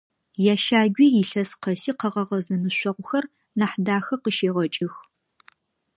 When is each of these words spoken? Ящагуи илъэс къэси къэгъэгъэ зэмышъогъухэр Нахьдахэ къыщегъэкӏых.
Ящагуи 0.53 1.07
илъэс 1.21 1.49
къэси 1.61 1.91
къэгъэгъэ 1.99 2.39
зэмышъогъухэр 2.45 3.25
Нахьдахэ 3.57 4.15
къыщегъэкӏых. 4.21 4.95